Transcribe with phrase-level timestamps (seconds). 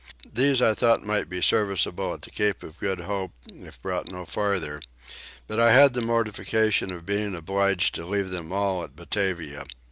[0.33, 4.25] These I thought might be serviceable at the Cape of Good Hope if brought no
[4.25, 4.81] farther:
[5.45, 9.65] but I had the mortification of being obliged to leave them all at Batavia.